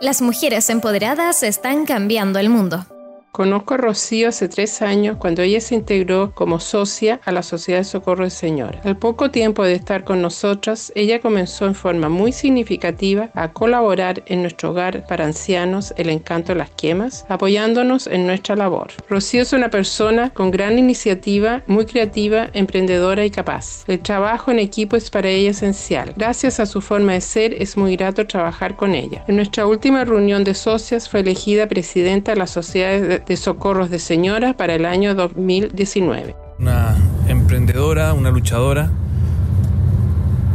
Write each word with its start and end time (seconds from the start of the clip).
Las 0.00 0.20
mujeres 0.20 0.68
empoderadas 0.68 1.42
están 1.44 1.86
cambiando 1.86 2.40
el 2.40 2.48
mundo. 2.48 2.84
Conozco 3.32 3.72
a 3.72 3.76
Rocío 3.78 4.28
hace 4.28 4.46
tres 4.46 4.82
años 4.82 5.16
cuando 5.16 5.40
ella 5.40 5.58
se 5.62 5.74
integró 5.74 6.34
como 6.34 6.60
socia 6.60 7.18
a 7.24 7.32
la 7.32 7.42
Sociedad 7.42 7.80
de 7.80 7.84
Socorro 7.84 8.24
de 8.24 8.30
Señoras. 8.30 8.84
Al 8.84 8.98
poco 8.98 9.30
tiempo 9.30 9.64
de 9.64 9.72
estar 9.72 10.04
con 10.04 10.20
nosotras, 10.20 10.92
ella 10.94 11.18
comenzó 11.18 11.64
en 11.64 11.74
forma 11.74 12.10
muy 12.10 12.32
significativa 12.32 13.30
a 13.32 13.54
colaborar 13.54 14.22
en 14.26 14.42
nuestro 14.42 14.72
hogar 14.72 15.06
para 15.06 15.24
ancianos 15.24 15.94
El 15.96 16.10
Encanto 16.10 16.52
de 16.52 16.58
las 16.58 16.68
Quemas, 16.72 17.24
apoyándonos 17.30 18.06
en 18.06 18.26
nuestra 18.26 18.54
labor. 18.54 18.90
Rocío 19.08 19.40
es 19.40 19.54
una 19.54 19.70
persona 19.70 20.28
con 20.28 20.50
gran 20.50 20.78
iniciativa, 20.78 21.62
muy 21.66 21.86
creativa, 21.86 22.50
emprendedora 22.52 23.24
y 23.24 23.30
capaz. 23.30 23.84
El 23.86 24.00
trabajo 24.00 24.50
en 24.50 24.58
equipo 24.58 24.94
es 24.94 25.08
para 25.08 25.30
ella 25.30 25.52
esencial. 25.52 26.12
Gracias 26.18 26.60
a 26.60 26.66
su 26.66 26.82
forma 26.82 27.14
de 27.14 27.22
ser, 27.22 27.54
es 27.54 27.78
muy 27.78 27.96
grato 27.96 28.26
trabajar 28.26 28.76
con 28.76 28.94
ella. 28.94 29.24
En 29.26 29.36
nuestra 29.36 29.66
última 29.66 30.04
reunión 30.04 30.44
de 30.44 30.52
socias 30.52 31.08
fue 31.08 31.20
elegida 31.20 31.66
presidenta 31.66 32.32
de 32.32 32.38
la 32.38 32.46
Sociedad 32.46 33.00
de 33.00 33.21
de 33.26 33.36
Socorros 33.36 33.90
de 33.90 33.98
Señoras 33.98 34.54
para 34.54 34.74
el 34.74 34.84
año 34.84 35.14
2019. 35.14 36.34
Una 36.58 36.96
emprendedora, 37.28 38.12
una 38.12 38.30
luchadora, 38.30 38.90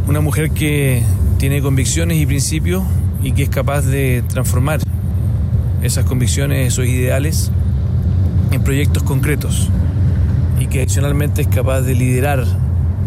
una 0.07 0.21
mujer 0.21 0.51
que 0.51 1.03
tiene 1.37 1.61
convicciones 1.61 2.17
y 2.17 2.25
principios 2.25 2.83
y 3.23 3.31
que 3.31 3.43
es 3.43 3.49
capaz 3.49 3.81
de 3.81 4.23
transformar 4.27 4.79
esas 5.81 6.05
convicciones, 6.05 6.67
esos 6.67 6.85
ideales 6.85 7.51
en 8.51 8.63
proyectos 8.63 9.03
concretos 9.03 9.69
y 10.59 10.67
que 10.67 10.81
adicionalmente 10.81 11.41
es 11.41 11.47
capaz 11.47 11.81
de 11.81 11.95
liderar 11.95 12.45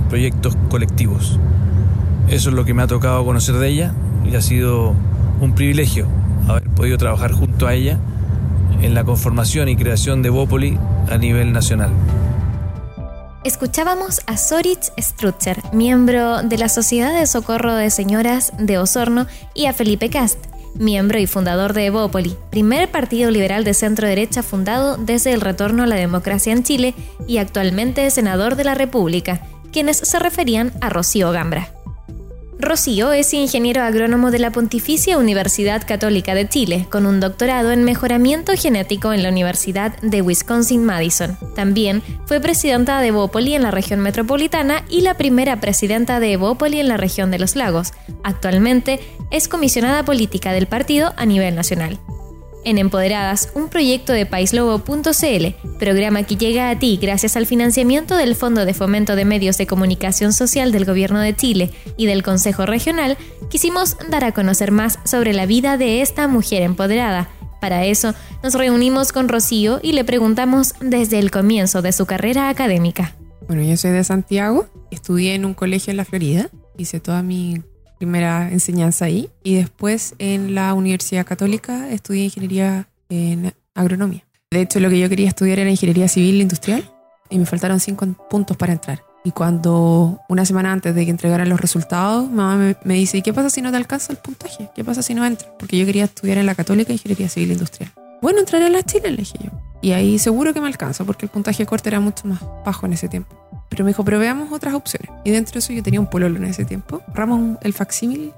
proyectos 0.08 0.56
colectivos. 0.68 1.38
Eso 2.28 2.50
es 2.50 2.54
lo 2.54 2.64
que 2.64 2.74
me 2.74 2.82
ha 2.82 2.86
tocado 2.86 3.24
conocer 3.24 3.56
de 3.56 3.68
ella 3.68 3.94
y 4.24 4.34
ha 4.36 4.42
sido 4.42 4.94
un 5.40 5.54
privilegio 5.54 6.06
haber 6.48 6.64
podido 6.70 6.98
trabajar 6.98 7.32
junto 7.32 7.66
a 7.66 7.74
ella 7.74 7.98
en 8.82 8.94
la 8.94 9.04
conformación 9.04 9.68
y 9.68 9.76
creación 9.76 10.22
de 10.22 10.30
Bópoli 10.30 10.78
a 11.08 11.18
nivel 11.18 11.52
nacional. 11.52 11.90
Escuchábamos 13.42 14.20
a 14.26 14.36
Soritz 14.36 14.92
Strutzer, 14.98 15.62
miembro 15.72 16.42
de 16.42 16.58
la 16.58 16.68
Sociedad 16.68 17.18
de 17.18 17.26
Socorro 17.26 17.74
de 17.74 17.88
Señoras 17.90 18.52
de 18.58 18.76
Osorno, 18.76 19.26
y 19.54 19.64
a 19.64 19.72
Felipe 19.72 20.10
Cast, 20.10 20.38
miembro 20.74 21.18
y 21.18 21.26
fundador 21.26 21.72
de 21.72 21.86
Evópoli, 21.86 22.36
primer 22.50 22.90
partido 22.90 23.30
liberal 23.30 23.64
de 23.64 23.72
centro 23.72 24.06
derecha 24.06 24.42
fundado 24.42 24.98
desde 24.98 25.32
el 25.32 25.40
retorno 25.40 25.84
a 25.84 25.86
la 25.86 25.96
democracia 25.96 26.52
en 26.52 26.62
Chile 26.62 26.94
y 27.26 27.38
actualmente 27.38 28.10
senador 28.10 28.56
de 28.56 28.64
la 28.64 28.74
República, 28.74 29.40
quienes 29.72 29.96
se 29.96 30.18
referían 30.18 30.72
a 30.80 30.90
Rocío 30.90 31.32
Gambra. 31.32 31.79
Rocío 32.60 33.12
es 33.12 33.32
ingeniero 33.32 33.82
agrónomo 33.82 34.30
de 34.30 34.38
la 34.38 34.52
Pontificia 34.52 35.16
Universidad 35.16 35.86
Católica 35.86 36.34
de 36.34 36.48
Chile, 36.48 36.86
con 36.90 37.06
un 37.06 37.18
doctorado 37.18 37.72
en 37.72 37.84
mejoramiento 37.84 38.52
genético 38.54 39.12
en 39.12 39.22
la 39.22 39.30
Universidad 39.30 39.96
de 40.02 40.20
Wisconsin-Madison. 40.20 41.38
También 41.54 42.02
fue 42.26 42.40
presidenta 42.40 43.00
de 43.00 43.08
Evópoli 43.08 43.54
en 43.54 43.62
la 43.62 43.70
región 43.70 44.00
metropolitana 44.00 44.84
y 44.90 45.00
la 45.00 45.14
primera 45.14 45.60
presidenta 45.60 46.20
de 46.20 46.32
Evópoli 46.32 46.80
en 46.80 46.88
la 46.88 46.98
región 46.98 47.30
de 47.30 47.38
los 47.38 47.56
lagos. 47.56 47.92
Actualmente 48.22 49.00
es 49.30 49.48
comisionada 49.48 50.04
política 50.04 50.52
del 50.52 50.66
partido 50.66 51.14
a 51.16 51.24
nivel 51.24 51.54
nacional 51.54 51.98
en 52.64 52.78
Empoderadas, 52.78 53.50
un 53.54 53.68
proyecto 53.68 54.12
de 54.12 54.26
paislobo.cl, 54.26 55.78
programa 55.78 56.22
que 56.24 56.36
llega 56.36 56.70
a 56.70 56.78
ti 56.78 56.98
gracias 57.00 57.36
al 57.36 57.46
financiamiento 57.46 58.16
del 58.16 58.34
Fondo 58.34 58.64
de 58.64 58.74
Fomento 58.74 59.16
de 59.16 59.24
Medios 59.24 59.58
de 59.58 59.66
Comunicación 59.66 60.32
Social 60.32 60.72
del 60.72 60.84
Gobierno 60.84 61.20
de 61.20 61.34
Chile 61.34 61.70
y 61.96 62.06
del 62.06 62.22
Consejo 62.22 62.66
Regional, 62.66 63.16
quisimos 63.48 63.96
dar 64.10 64.24
a 64.24 64.32
conocer 64.32 64.72
más 64.72 64.98
sobre 65.04 65.32
la 65.32 65.46
vida 65.46 65.76
de 65.76 66.02
esta 66.02 66.28
mujer 66.28 66.62
empoderada. 66.62 67.28
Para 67.60 67.84
eso, 67.84 68.14
nos 68.42 68.54
reunimos 68.54 69.12
con 69.12 69.28
Rocío 69.28 69.80
y 69.82 69.92
le 69.92 70.04
preguntamos 70.04 70.74
desde 70.80 71.18
el 71.18 71.30
comienzo 71.30 71.82
de 71.82 71.92
su 71.92 72.06
carrera 72.06 72.48
académica. 72.48 73.14
Bueno, 73.46 73.62
yo 73.62 73.76
soy 73.76 73.90
de 73.90 74.04
Santiago, 74.04 74.66
estudié 74.90 75.34
en 75.34 75.44
un 75.44 75.54
colegio 75.54 75.90
en 75.90 75.96
la 75.96 76.04
Florida, 76.04 76.50
hice 76.78 77.00
toda 77.00 77.22
mi 77.22 77.62
primera 78.00 78.50
enseñanza 78.50 79.04
ahí. 79.04 79.30
Y 79.44 79.54
después 79.56 80.14
en 80.18 80.54
la 80.54 80.72
Universidad 80.72 81.26
Católica 81.26 81.90
estudié 81.90 82.24
ingeniería 82.24 82.88
en 83.10 83.52
agronomía. 83.74 84.24
De 84.50 84.62
hecho, 84.62 84.80
lo 84.80 84.88
que 84.88 84.98
yo 84.98 85.08
quería 85.08 85.28
estudiar 85.28 85.58
era 85.58 85.70
ingeniería 85.70 86.08
civil 86.08 86.40
industrial 86.40 86.82
y 87.28 87.38
me 87.38 87.46
faltaron 87.46 87.78
cinco 87.78 88.06
puntos 88.28 88.56
para 88.56 88.72
entrar. 88.72 89.02
Y 89.22 89.32
cuando 89.32 90.18
una 90.30 90.46
semana 90.46 90.72
antes 90.72 90.94
de 90.94 91.04
que 91.04 91.10
entregaran 91.10 91.48
los 91.50 91.60
resultados, 91.60 92.28
mamá 92.30 92.74
me, 92.84 92.94
dice, 92.94 93.18
¿y 93.18 93.22
qué 93.22 93.34
pasa 93.34 93.50
si 93.50 93.60
no 93.60 93.70
te 93.70 93.76
alcanza 93.76 94.12
el 94.12 94.18
puntaje? 94.18 94.70
¿Qué 94.74 94.82
pasa 94.82 95.02
si 95.02 95.14
no 95.14 95.24
entras? 95.26 95.50
Porque 95.58 95.76
yo 95.76 95.84
quería 95.84 96.04
estudiar 96.04 96.38
en 96.38 96.46
la 96.46 96.54
Católica 96.54 96.92
Ingeniería 96.92 97.28
Civil 97.28 97.52
Industrial. 97.52 97.92
Bueno, 98.22 98.40
entraré 98.40 98.64
a 98.66 98.70
la 98.70 98.82
Chile, 98.82 99.10
le 99.10 99.18
dije 99.18 99.38
yo. 99.44 99.50
Y 99.82 99.92
ahí 99.92 100.18
seguro 100.18 100.54
que 100.54 100.62
me 100.62 100.68
alcanza, 100.68 101.04
porque 101.04 101.26
el 101.26 101.30
puntaje 101.30 101.66
corto 101.66 101.90
era 101.90 102.00
mucho 102.00 102.26
más 102.26 102.40
bajo 102.64 102.86
en 102.86 102.94
ese 102.94 103.08
tiempo. 103.08 103.36
Pero 103.70 103.84
me 103.84 103.90
dijo, 103.90 104.04
pero 104.04 104.18
veamos 104.18 104.52
otras 104.52 104.74
opciones. 104.74 105.10
Y 105.24 105.30
dentro 105.30 105.54
de 105.54 105.60
eso 105.60 105.72
yo 105.72 105.82
tenía 105.82 106.00
un 106.00 106.10
pololo 106.10 106.36
en 106.36 106.44
ese 106.44 106.66
tiempo. 106.66 107.00
Ramos 107.14 107.56
el 107.62 107.72
facsímil 107.72 108.32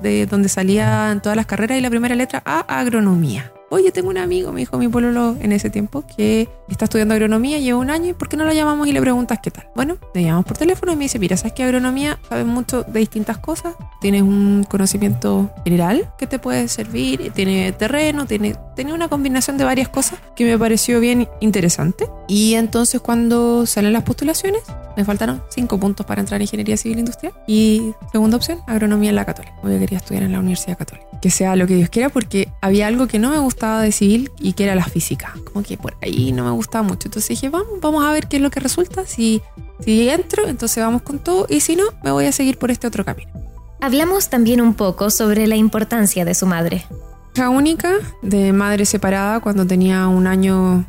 de 0.00 0.26
donde 0.26 0.48
salían 0.48 1.20
todas 1.20 1.36
las 1.36 1.46
carreras 1.46 1.78
y 1.78 1.80
la 1.80 1.90
primera 1.90 2.14
letra 2.14 2.42
A, 2.44 2.60
agronomía. 2.80 3.52
Oye, 3.68 3.90
tengo 3.90 4.10
un 4.10 4.18
amigo, 4.18 4.52
me 4.52 4.60
dijo 4.60 4.78
mi 4.78 4.86
pololo 4.86 5.36
en 5.40 5.50
ese 5.50 5.70
tiempo, 5.70 6.04
que 6.16 6.48
está 6.68 6.84
estudiando 6.84 7.14
agronomía, 7.14 7.58
lleva 7.58 7.80
un 7.80 7.90
año, 7.90 8.10
y 8.10 8.12
¿por 8.12 8.28
qué 8.28 8.36
no 8.36 8.44
lo 8.44 8.52
llamamos 8.52 8.86
y 8.86 8.92
le 8.92 9.00
preguntas 9.00 9.40
qué 9.42 9.50
tal? 9.50 9.66
Bueno, 9.74 9.96
le 10.14 10.22
llamamos 10.22 10.46
por 10.46 10.56
teléfono 10.56 10.92
y 10.92 10.96
me 10.96 11.06
dice, 11.06 11.18
mira, 11.18 11.36
sabes 11.36 11.52
que 11.52 11.64
agronomía 11.64 12.16
sabes 12.28 12.46
mucho 12.46 12.84
de 12.84 13.00
distintas 13.00 13.38
cosas, 13.38 13.74
tienes 14.00 14.22
un 14.22 14.64
conocimiento 14.68 15.50
general 15.64 16.08
que 16.16 16.28
te 16.28 16.38
puede 16.38 16.68
servir, 16.68 17.32
tiene 17.32 17.72
terreno, 17.72 18.24
tiene, 18.24 18.54
tiene 18.76 18.92
una 18.92 19.08
combinación 19.08 19.58
de 19.58 19.64
varias 19.64 19.88
cosas 19.88 20.20
que 20.36 20.44
me 20.44 20.56
pareció 20.56 21.00
bien 21.00 21.28
interesante. 21.40 22.08
Y 22.28 22.54
entonces 22.54 23.00
cuando 23.00 23.66
salen 23.66 23.92
las 23.92 24.04
postulaciones, 24.04 24.62
me 24.96 25.04
faltaron 25.04 25.42
cinco 25.50 25.78
puntos 25.78 26.06
para 26.06 26.20
entrar 26.20 26.38
en 26.38 26.42
ingeniería 26.42 26.76
civil 26.76 26.98
industrial. 26.98 27.34
Y 27.46 27.92
segunda 28.12 28.36
opción, 28.36 28.60
agronomía 28.66 29.10
en 29.10 29.16
la 29.16 29.24
católica. 29.24 29.54
Yo 29.62 29.78
quería 29.78 29.98
estudiar 29.98 30.22
en 30.24 30.32
la 30.32 30.40
Universidad 30.40 30.78
Católica. 30.78 31.06
Que 31.20 31.30
sea 31.30 31.56
lo 31.56 31.66
que 31.66 31.74
Dios 31.74 31.90
quiera, 31.90 32.08
porque 32.08 32.48
había 32.60 32.86
algo 32.86 33.06
que 33.06 33.18
no 33.18 33.30
me 33.30 33.38
gustaba 33.38 33.82
de 33.82 33.92
civil 33.92 34.30
y 34.38 34.54
que 34.54 34.64
era 34.64 34.74
la 34.74 34.84
física. 34.84 35.34
Como 35.52 35.64
que 35.64 35.76
por 35.76 35.96
ahí 36.02 36.32
no 36.32 36.44
me 36.44 36.50
gustaba 36.50 36.82
mucho. 36.82 37.08
Entonces 37.08 37.28
dije, 37.28 37.48
vamos, 37.48 37.80
vamos 37.80 38.04
a 38.04 38.12
ver 38.12 38.26
qué 38.26 38.36
es 38.36 38.42
lo 38.42 38.50
que 38.50 38.60
resulta. 38.60 39.06
Si, 39.06 39.42
si 39.80 40.08
entro, 40.08 40.48
entonces 40.48 40.82
vamos 40.82 41.02
con 41.02 41.18
todo. 41.18 41.46
Y 41.48 41.60
si 41.60 41.76
no, 41.76 41.84
me 42.02 42.10
voy 42.10 42.26
a 42.26 42.32
seguir 42.32 42.58
por 42.58 42.70
este 42.70 42.86
otro 42.86 43.04
camino. 43.04 43.30
Hablamos 43.80 44.30
también 44.30 44.60
un 44.60 44.74
poco 44.74 45.10
sobre 45.10 45.46
la 45.46 45.56
importancia 45.56 46.24
de 46.24 46.34
su 46.34 46.46
madre. 46.46 46.86
Hija 47.34 47.50
única, 47.50 47.92
de 48.22 48.54
madre 48.54 48.86
separada, 48.86 49.40
cuando 49.40 49.66
tenía 49.66 50.08
un 50.08 50.26
año 50.26 50.86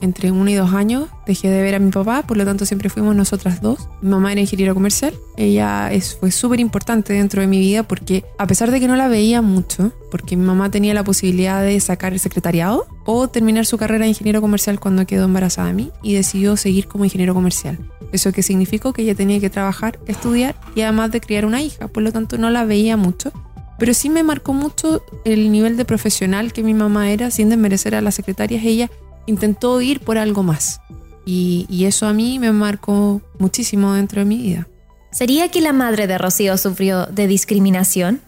entre 0.00 0.30
uno 0.30 0.50
y 0.50 0.54
dos 0.54 0.72
años 0.72 1.08
dejé 1.26 1.48
de 1.48 1.62
ver 1.62 1.74
a 1.74 1.78
mi 1.78 1.90
papá, 1.90 2.22
por 2.22 2.36
lo 2.36 2.44
tanto 2.44 2.66
siempre 2.66 2.90
fuimos 2.90 3.14
nosotras 3.14 3.60
dos. 3.60 3.88
Mi 4.02 4.10
mamá 4.10 4.32
era 4.32 4.40
ingeniera 4.40 4.74
comercial, 4.74 5.14
ella 5.36 5.90
fue 6.18 6.30
súper 6.30 6.60
importante 6.60 7.12
dentro 7.12 7.40
de 7.40 7.46
mi 7.46 7.58
vida 7.58 7.82
porque 7.82 8.24
a 8.38 8.46
pesar 8.46 8.70
de 8.70 8.80
que 8.80 8.88
no 8.88 8.96
la 8.96 9.08
veía 9.08 9.42
mucho, 9.42 9.92
porque 10.10 10.36
mi 10.36 10.44
mamá 10.44 10.70
tenía 10.70 10.94
la 10.94 11.04
posibilidad 11.04 11.62
de 11.62 11.78
sacar 11.80 12.12
el 12.12 12.20
secretariado 12.20 12.86
o 13.06 13.28
terminar 13.28 13.66
su 13.66 13.78
carrera 13.78 14.04
de 14.04 14.10
ingeniero 14.10 14.40
comercial 14.40 14.80
cuando 14.80 15.06
quedó 15.06 15.24
embarazada 15.24 15.68
de 15.68 15.74
mí 15.74 15.90
y 16.02 16.14
decidió 16.14 16.56
seguir 16.56 16.86
como 16.88 17.04
ingeniero 17.04 17.34
comercial. 17.34 17.78
Eso 18.12 18.32
que 18.32 18.42
significó 18.42 18.92
que 18.92 19.02
ella 19.02 19.14
tenía 19.14 19.38
que 19.40 19.50
trabajar, 19.50 19.98
estudiar 20.06 20.56
y 20.74 20.80
además 20.80 21.12
de 21.12 21.20
criar 21.20 21.44
una 21.44 21.62
hija, 21.62 21.88
por 21.88 22.02
lo 22.02 22.12
tanto 22.12 22.38
no 22.38 22.50
la 22.50 22.64
veía 22.64 22.96
mucho 22.96 23.32
pero 23.80 23.94
sí 23.94 24.10
me 24.10 24.22
marcó 24.22 24.52
mucho 24.52 25.02
el 25.24 25.50
nivel 25.50 25.78
de 25.78 25.86
profesional 25.86 26.52
que 26.52 26.62
mi 26.62 26.74
mamá 26.74 27.10
era, 27.10 27.30
sin 27.30 27.48
desmerecer 27.48 27.94
a 27.94 28.02
las 28.02 28.14
secretarias. 28.14 28.62
Ella 28.62 28.90
intentó 29.26 29.80
ir 29.80 30.00
por 30.00 30.18
algo 30.18 30.42
más. 30.42 30.80
Y, 31.26 31.84
eso 31.84 32.06
a 32.06 32.12
mí 32.12 32.38
me 32.38 32.50
marcó 32.50 33.22
muchísimo 33.38 33.94
dentro 33.94 34.20
de 34.20 34.24
mi 34.24 34.38
vida. 34.38 34.66
¿Sería 35.12 35.48
que 35.48 35.60
la 35.60 35.72
madre 35.72 36.06
de 36.06 36.18
Rocío 36.18 36.56
sufrió 36.56 37.06
de 37.06 37.26
discriminación? 37.26 38.20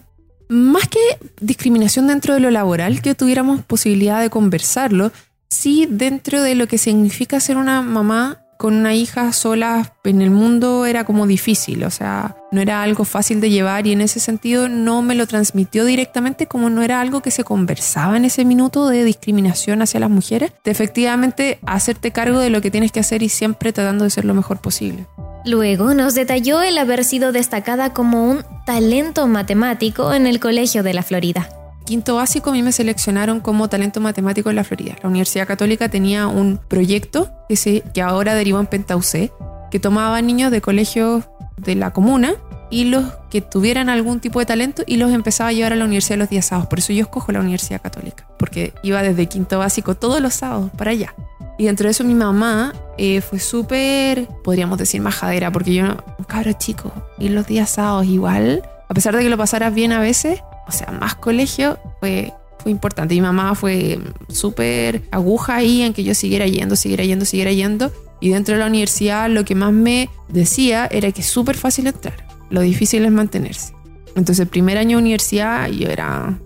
Más 0.47 0.87
que 0.87 0.99
discriminación 1.41 2.07
dentro 2.07 2.33
de 2.33 2.39
lo 2.39 2.51
laboral, 2.51 3.01
que 3.01 3.15
tuviéramos 3.15 3.61
posibilidad 3.63 4.21
de 4.21 4.29
conversarlo, 4.29 5.11
sí 5.49 5.87
dentro 5.89 6.41
de 6.41 6.55
lo 6.55 6.67
que 6.67 6.77
significa 6.77 7.39
ser 7.39 7.57
una 7.57 7.81
mamá 7.81 8.42
con 8.57 8.75
una 8.75 8.93
hija 8.93 9.31
sola 9.33 9.93
en 10.03 10.21
el 10.21 10.29
mundo 10.29 10.85
era 10.85 11.03
como 11.05 11.27
difícil, 11.27 11.83
o 11.83 11.89
sea, 11.89 12.35
no 12.51 12.61
era 12.61 12.83
algo 12.83 13.05
fácil 13.05 13.41
de 13.41 13.49
llevar 13.49 13.87
y 13.87 13.91
en 13.91 14.01
ese 14.01 14.19
sentido 14.19 14.69
no 14.69 15.01
me 15.01 15.15
lo 15.15 15.27
transmitió 15.27 15.85
directamente 15.85 16.47
como 16.47 16.69
no 16.69 16.81
era 16.81 17.01
algo 17.01 17.21
que 17.21 17.31
se 17.31 17.43
conversaba 17.43 18.17
en 18.17 18.25
ese 18.25 18.45
minuto 18.45 18.87
de 18.87 19.03
discriminación 19.03 19.81
hacia 19.81 19.99
las 19.99 20.09
mujeres, 20.09 20.51
de 20.63 20.71
efectivamente 20.71 21.59
hacerte 21.65 22.11
cargo 22.11 22.39
de 22.39 22.49
lo 22.49 22.61
que 22.61 22.71
tienes 22.71 22.91
que 22.91 22.99
hacer 22.99 23.23
y 23.23 23.29
siempre 23.29 23.73
tratando 23.73 24.03
de 24.03 24.09
ser 24.09 24.25
lo 24.25 24.33
mejor 24.33 24.59
posible. 24.59 25.07
Luego 25.45 25.93
nos 25.93 26.15
detalló 26.15 26.61
el 26.61 26.77
haber 26.77 27.03
sido 27.03 27.31
destacada 27.31 27.93
como 27.93 28.29
un 28.29 28.45
talento 28.65 29.27
matemático 29.27 30.13
en 30.13 30.27
el 30.27 30.39
Colegio 30.39 30.83
de 30.83 30.93
la 30.93 31.03
Florida 31.03 31.49
quinto 31.83 32.15
básico 32.15 32.49
a 32.49 32.53
mí 32.53 32.63
me 32.63 32.71
seleccionaron 32.71 33.39
como 33.39 33.69
talento 33.69 33.99
matemático 34.01 34.49
en 34.49 34.55
la 34.55 34.63
Florida. 34.63 34.95
La 35.01 35.09
Universidad 35.09 35.47
Católica 35.47 35.89
tenía 35.89 36.27
un 36.27 36.59
proyecto 36.67 37.31
que, 37.47 37.55
se, 37.55 37.81
que 37.93 38.01
ahora 38.01 38.35
derivó 38.35 38.59
en 38.59 38.67
Pentauce, 38.67 39.31
que 39.71 39.79
tomaba 39.79 40.21
niños 40.21 40.51
de 40.51 40.61
colegios 40.61 41.23
de 41.57 41.75
la 41.75 41.91
comuna 41.91 42.35
y 42.69 42.85
los 42.85 43.05
que 43.29 43.41
tuvieran 43.41 43.89
algún 43.89 44.19
tipo 44.19 44.39
de 44.39 44.45
talento 44.45 44.83
y 44.87 44.97
los 44.97 45.11
empezaba 45.11 45.49
a 45.49 45.53
llevar 45.53 45.73
a 45.73 45.75
la 45.75 45.85
universidad 45.85 46.17
los 46.17 46.29
días 46.29 46.45
sábados. 46.45 46.67
Por 46.67 46.79
eso 46.79 46.91
yo 46.91 47.03
escojo 47.03 47.31
la 47.31 47.39
Universidad 47.39 47.81
Católica, 47.81 48.27
porque 48.39 48.73
iba 48.81 49.01
desde 49.03 49.27
quinto 49.27 49.59
básico 49.59 49.95
todos 49.95 50.21
los 50.21 50.33
sábados 50.33 50.71
para 50.75 50.91
allá. 50.91 51.13
Y 51.59 51.65
dentro 51.65 51.85
de 51.85 51.91
eso 51.91 52.03
mi 52.03 52.15
mamá 52.15 52.73
eh, 52.97 53.21
fue 53.21 53.39
súper, 53.39 54.27
podríamos 54.43 54.79
decir, 54.79 55.01
majadera, 55.01 55.51
porque 55.51 55.73
yo, 55.75 55.83
un 56.17 56.25
cabro 56.25 56.51
chico, 56.53 56.91
ir 57.19 57.31
los 57.31 57.45
días 57.45 57.69
sábados 57.69 58.07
igual, 58.07 58.63
a 58.89 58.93
pesar 58.93 59.15
de 59.15 59.21
que 59.21 59.29
lo 59.29 59.37
pasaras 59.37 59.73
bien 59.73 59.91
a 59.91 59.99
veces, 59.99 60.41
o 60.67 60.71
sea, 60.71 60.91
más 60.91 61.15
colegio, 61.15 61.77
fue, 61.99 62.33
fue 62.59 62.71
importante. 62.71 63.13
Mi 63.15 63.21
mamá 63.21 63.55
fue 63.55 63.99
súper 64.29 65.03
aguja 65.11 65.55
ahí 65.55 65.81
en 65.81 65.93
que 65.93 66.03
yo 66.03 66.13
siguiera 66.13 66.47
yendo, 66.47 66.75
siguiera 66.75 67.03
yendo, 67.03 67.25
siguiera 67.25 67.51
yendo. 67.51 67.91
Y 68.21 68.29
dentro 68.29 68.55
de 68.55 68.61
la 68.61 68.67
universidad 68.67 69.29
lo 69.29 69.43
que 69.43 69.55
más 69.55 69.73
me 69.73 70.09
decía 70.29 70.87
era 70.89 71.11
que 71.11 71.21
es 71.21 71.27
súper 71.27 71.57
fácil 71.57 71.87
entrar, 71.87 72.25
lo 72.49 72.61
difícil 72.61 73.03
es 73.03 73.11
mantenerse. 73.11 73.73
Entonces, 74.15 74.41
el 74.41 74.47
primer 74.47 74.77
año 74.77 74.97
de 74.97 75.01
universidad 75.01 75.67
yo 75.69 75.89
era 75.89 76.39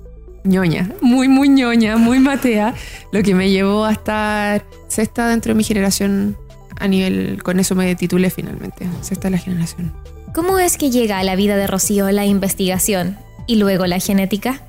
ñoña, 0.44 0.90
muy, 1.02 1.28
muy 1.28 1.50
ñoña, 1.50 1.98
muy 1.98 2.20
matea, 2.20 2.74
lo 3.12 3.22
que 3.22 3.36
me 3.36 3.52
llevó 3.52 3.86
a 3.86 3.92
estar 3.92 4.66
sexta 4.88 5.28
dentro 5.28 5.52
de 5.52 5.58
mi 5.58 5.64
generación 5.64 6.38
a 6.80 6.88
nivel, 6.88 7.42
con 7.44 7.60
eso 7.60 7.76
me 7.76 7.94
titulé 7.96 8.30
finalmente, 8.30 8.88
sexta 9.02 9.28
de 9.28 9.32
la 9.32 9.38
generación. 9.38 9.94
¿Cómo 10.34 10.60
es 10.60 10.78
que 10.78 10.90
llega 10.90 11.20
a 11.20 11.24
la 11.24 11.36
vida 11.36 11.58
de 11.58 11.68
Rocío 11.68 12.10
la 12.12 12.26
investigación 12.26 13.18
y 13.48 13.56
luego 13.56 13.88
la 13.88 14.00
genética? 14.00 14.62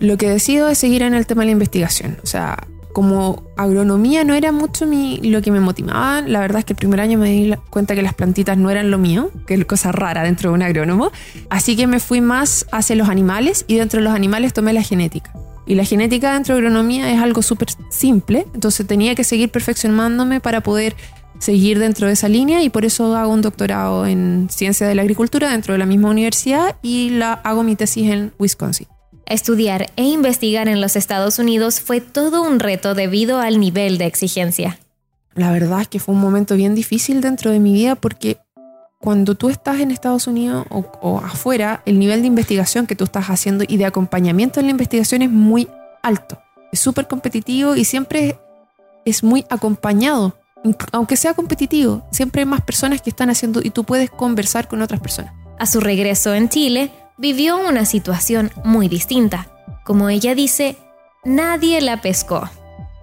Lo 0.00 0.16
que 0.16 0.28
decido 0.28 0.68
es 0.68 0.78
seguir 0.78 1.02
en 1.02 1.14
el 1.14 1.26
tema 1.26 1.42
de 1.42 1.46
la 1.46 1.52
investigación, 1.52 2.18
o 2.24 2.26
sea, 2.26 2.66
como 2.92 3.42
agronomía 3.56 4.24
no 4.24 4.34
era 4.34 4.52
mucho 4.52 4.86
mi, 4.86 5.18
lo 5.18 5.40
que 5.42 5.50
me 5.50 5.60
motivaba, 5.60 6.20
la 6.22 6.40
verdad 6.40 6.60
es 6.60 6.64
que 6.64 6.72
el 6.74 6.78
primer 6.78 7.00
año 7.00 7.18
me 7.18 7.30
di 7.30 7.54
cuenta 7.70 7.94
que 7.94 8.02
las 8.02 8.14
plantitas 8.14 8.58
no 8.58 8.70
eran 8.70 8.90
lo 8.90 8.98
mío, 8.98 9.30
que 9.46 9.54
es 9.54 9.64
cosa 9.64 9.92
rara 9.92 10.22
dentro 10.22 10.50
de 10.50 10.54
un 10.54 10.62
agrónomo, 10.62 11.10
así 11.48 11.76
que 11.76 11.86
me 11.86 12.00
fui 12.00 12.20
más 12.20 12.66
hacia 12.72 12.96
los 12.96 13.08
animales 13.08 13.64
y 13.68 13.76
dentro 13.76 14.00
de 14.00 14.04
los 14.04 14.14
animales 14.14 14.52
tomé 14.52 14.72
la 14.72 14.82
genética. 14.82 15.32
Y 15.64 15.76
la 15.76 15.84
genética 15.84 16.34
dentro 16.34 16.54
de 16.54 16.60
agronomía 16.60 17.12
es 17.12 17.20
algo 17.20 17.40
súper 17.40 17.68
simple, 17.88 18.46
entonces 18.52 18.86
tenía 18.86 19.14
que 19.14 19.24
seguir 19.24 19.50
perfeccionándome 19.50 20.40
para 20.40 20.60
poder 20.60 20.96
seguir 21.42 21.80
dentro 21.80 22.06
de 22.06 22.12
esa 22.12 22.28
línea 22.28 22.62
y 22.62 22.70
por 22.70 22.84
eso 22.84 23.16
hago 23.16 23.32
un 23.32 23.42
doctorado 23.42 24.06
en 24.06 24.46
ciencia 24.48 24.86
de 24.86 24.94
la 24.94 25.02
agricultura 25.02 25.50
dentro 25.50 25.74
de 25.74 25.78
la 25.78 25.86
misma 25.86 26.08
universidad 26.08 26.76
y 26.82 27.10
la 27.10 27.32
hago 27.32 27.64
mi 27.64 27.74
tesis 27.74 28.08
en 28.10 28.32
Wisconsin. 28.38 28.86
Estudiar 29.26 29.90
e 29.96 30.04
investigar 30.04 30.68
en 30.68 30.80
los 30.80 30.94
Estados 30.94 31.40
Unidos 31.40 31.80
fue 31.80 32.00
todo 32.00 32.42
un 32.42 32.60
reto 32.60 32.94
debido 32.94 33.40
al 33.40 33.58
nivel 33.58 33.98
de 33.98 34.06
exigencia. 34.06 34.78
La 35.34 35.50
verdad 35.50 35.80
es 35.80 35.88
que 35.88 35.98
fue 35.98 36.14
un 36.14 36.20
momento 36.20 36.54
bien 36.54 36.76
difícil 36.76 37.20
dentro 37.20 37.50
de 37.50 37.58
mi 37.58 37.72
vida 37.72 37.96
porque 37.96 38.38
cuando 39.00 39.34
tú 39.34 39.50
estás 39.50 39.80
en 39.80 39.90
Estados 39.90 40.28
Unidos 40.28 40.64
o, 40.70 41.18
afuera, 41.18 41.82
el 41.86 41.98
nivel 41.98 42.20
de 42.20 42.28
investigación 42.28 42.86
que 42.86 42.94
tú 42.94 43.02
estás 43.02 43.26
haciendo 43.26 43.64
y 43.66 43.78
de 43.78 43.84
acompañamiento 43.84 44.60
en 44.60 44.66
la 44.66 44.70
investigación 44.70 45.22
es 45.22 45.30
muy 45.30 45.68
alto. 46.04 46.38
Es 46.70 46.78
súper 46.78 47.08
competitivo 47.08 47.74
y 47.74 47.84
siempre 47.84 48.38
es 49.04 49.24
muy 49.24 49.44
acompañado. 49.50 50.36
Aunque 50.92 51.16
sea 51.16 51.34
competitivo, 51.34 52.02
siempre 52.10 52.42
hay 52.42 52.46
más 52.46 52.60
personas 52.60 53.02
que 53.02 53.10
están 53.10 53.30
haciendo 53.30 53.60
y 53.62 53.70
tú 53.70 53.84
puedes 53.84 54.10
conversar 54.10 54.68
con 54.68 54.82
otras 54.82 55.00
personas. 55.00 55.32
A 55.58 55.66
su 55.66 55.80
regreso 55.80 56.34
en 56.34 56.48
Chile, 56.48 56.90
vivió 57.18 57.58
una 57.58 57.84
situación 57.84 58.50
muy 58.64 58.88
distinta. 58.88 59.48
Como 59.84 60.08
ella 60.08 60.34
dice, 60.34 60.76
nadie 61.24 61.80
la 61.80 62.00
pescó. 62.00 62.48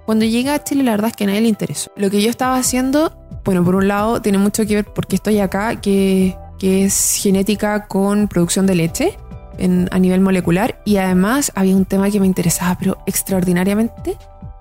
Cuando 0.05 0.25
llega 0.25 0.55
a 0.55 0.63
Chile, 0.63 0.83
la 0.83 0.91
verdad 0.91 1.11
es 1.11 1.15
que 1.15 1.25
a 1.25 1.27
nadie 1.27 1.41
le 1.41 1.49
interesó. 1.49 1.91
Lo 1.95 2.09
que 2.09 2.21
yo 2.21 2.29
estaba 2.29 2.55
haciendo, 2.55 3.13
bueno, 3.45 3.63
por 3.63 3.75
un 3.75 3.87
lado, 3.87 4.21
tiene 4.21 4.37
mucho 4.37 4.65
que 4.65 4.75
ver 4.75 4.85
porque 4.85 5.15
estoy 5.15 5.39
acá, 5.39 5.79
que, 5.79 6.35
que 6.57 6.85
es 6.85 7.19
genética 7.21 7.85
con 7.87 8.27
producción 8.27 8.65
de 8.65 8.75
leche 8.75 9.17
en, 9.57 9.87
a 9.91 9.99
nivel 9.99 10.21
molecular. 10.21 10.81
Y 10.85 10.97
además 10.97 11.51
había 11.55 11.75
un 11.75 11.85
tema 11.85 12.09
que 12.09 12.19
me 12.19 12.25
interesaba, 12.25 12.75
pero 12.79 12.97
extraordinariamente, 13.05 14.17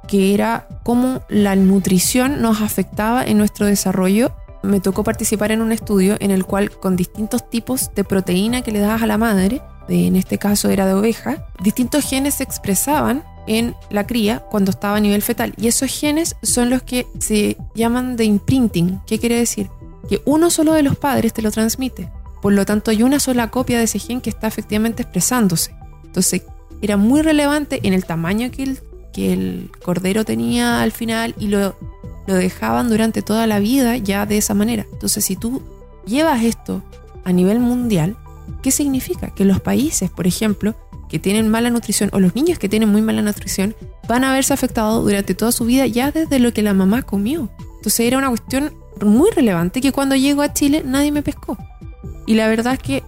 que 0.09 0.35
era 0.35 0.67
cómo 0.83 1.23
la 1.29 1.55
nutrición 1.55 2.43
nos 2.43 2.61
afectaba 2.61 3.25
en 3.25 3.39
nuestro 3.39 3.67
desarrollo 3.67 4.33
me 4.63 4.81
tocó 4.81 5.05
participar 5.05 5.53
en 5.53 5.63
un 5.63 5.73
estudio 5.73 6.17
en 6.21 6.31
el 6.31 6.45
cual 6.45 6.71
con 6.71 6.97
distintos 6.97 7.49
tipos 7.49 7.95
de 7.95 8.05
proteína 8.05 8.63
que 8.63 8.73
le 8.73 8.81
dabas 8.81 9.03
a 9.03 9.07
la 9.07 9.19
madre, 9.19 9.63
en 9.89 10.17
este 10.17 10.39
caso 10.39 10.69
era 10.69 10.87
de 10.87 10.95
oveja, 10.95 11.47
distintos 11.63 12.05
genes 12.05 12.35
se 12.35 12.45
expresaban 12.45 13.25
en 13.47 13.75
la 13.91 14.07
cría 14.07 14.41
cuando 14.41 14.71
estaba 14.71 14.97
a 14.97 15.01
nivel 15.01 15.23
fetal. 15.23 15.55
Y 15.57 15.69
esos 15.69 15.91
genes 15.91 16.37
son 16.43 16.71
los 16.71 16.83
que 16.83 17.07
se 17.19 17.57
llaman 17.75 18.17
de 18.17 18.25
imprinting. 18.25 19.01
¿Qué 19.07 19.19
quiere 19.19 19.37
decir? 19.37 19.71
Que 20.09 20.21
uno 20.27 20.51
solo 20.51 20.75
de 20.75 20.83
los 20.83 20.99
padres 20.99 21.33
te 21.33 21.41
lo 21.41 21.51
transmite. 21.51 22.11
Por 22.43 22.53
lo 22.53 22.67
tanto, 22.67 22.91
hay 22.91 23.03
una 23.03 23.19
sola 23.19 23.51
copia 23.51 23.79
de 23.79 23.85
ese 23.85 23.99
gen 23.99 24.21
que 24.21 24.31
está 24.31 24.47
efectivamente 24.47 25.03
expresándose. 25.03 25.75
Entonces, 26.05 26.43
era 26.83 26.97
muy 26.99 27.23
relevante 27.23 27.81
en 27.83 27.95
el 27.95 28.05
tamaño 28.05 28.51
que 28.51 28.63
el, 28.63 28.81
el 29.27 29.71
cordero 29.83 30.25
tenía 30.25 30.83
al 30.83 30.93
final 30.93 31.35
y 31.39 31.49
lo 31.49 31.75
lo 32.29 32.35
dejaban 32.35 32.91
durante 32.91 33.23
toda 33.23 33.47
la 33.47 33.59
vida 33.59 33.97
ya 33.97 34.27
de 34.27 34.37
esa 34.37 34.53
manera. 34.53 34.87
Entonces, 34.93 35.25
si 35.25 35.35
tú 35.35 35.63
llevas 36.07 36.45
esto 36.45 36.83
a 37.25 37.33
nivel 37.33 37.59
mundial, 37.59 38.19
¿qué 38.63 38.71
significa? 38.71 39.31
Que 39.35 39.47
los 39.47 39.63
países, 39.63 40.11
por 40.11 40.27
ejemplo, 40.27 40.75
que 41.09 41.19
tienen 41.19 41.49
mala 41.49 41.71
nutrición 41.71 42.11
o 42.13 42.21
los 42.21 42.35
niños 42.35 42.59
que 42.59 42.69
tienen 42.69 42.91
muy 42.91 43.01
mala 43.01 43.23
nutrición 43.23 43.75
van 44.07 44.25
a 44.25 44.33
verse 44.33 44.53
afectados 44.53 45.03
durante 45.03 45.35
toda 45.35 45.53
su 45.53 45.65
vida 45.65 45.87
ya 45.87 46.11
desde 46.11 46.39
lo 46.39 46.53
que 46.53 46.61
la 46.61 46.75
mamá 46.75 47.01
comió. 47.01 47.49
Entonces 47.77 48.01
era 48.01 48.19
una 48.19 48.29
cuestión 48.29 48.75
muy 49.01 49.31
relevante 49.31 49.81
que 49.81 49.93
cuando 49.93 50.15
llego 50.15 50.43
a 50.43 50.53
Chile 50.53 50.83
nadie 50.85 51.13
me 51.13 51.23
pescó. 51.23 51.57
Y 52.27 52.35
la 52.35 52.47
verdad 52.49 52.75
es 52.75 52.81
que 52.81 53.03